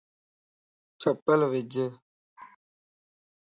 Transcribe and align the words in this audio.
چپل 1.01 1.39
وج 1.51 1.71